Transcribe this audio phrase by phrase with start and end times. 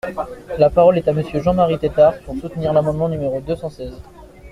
[0.57, 3.93] La parole est à Monsieur Jean-Marie Tétart, pour soutenir l’amendement numéro deux cent seize.